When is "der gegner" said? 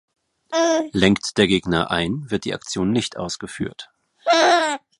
1.37-1.91